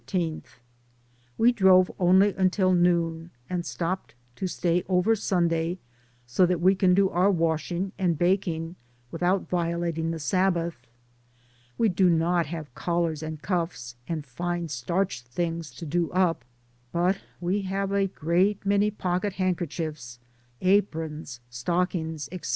We 1.37 1.51
drove 1.51 1.91
only 1.99 2.33
until 2.33 2.73
noon, 2.73 3.29
and 3.47 3.63
stopped 3.63 4.15
to 4.37 4.47
stay 4.47 4.83
over 4.89 5.15
Sunday, 5.15 5.77
so 6.25 6.47
that 6.47 6.59
we 6.59 6.73
can 6.73 6.95
do 6.95 7.11
our 7.11 7.29
washing 7.29 7.91
and 7.99 8.17
baking, 8.17 8.77
without 9.11 9.47
violating 9.47 10.09
the 10.09 10.17
Sabbath. 10.17 10.87
We 11.77 11.87
do 11.87 12.09
not 12.09 12.47
have 12.47 12.73
collars 12.73 13.21
and 13.21 13.43
cuffs, 13.43 13.93
and 14.07 14.25
fine 14.25 14.69
starched 14.69 15.27
things 15.27 15.69
to 15.75 15.85
do 15.85 16.09
up, 16.13 16.45
but 16.91 17.17
we 17.39 17.61
have 17.69 17.91
a 17.91 18.07
great 18.07 18.65
many 18.65 18.89
pocket 18.89 19.33
handkerchiefs, 19.33 20.17
aprons, 20.61 21.41
stockings, 21.51 22.27
etc. 22.31 22.49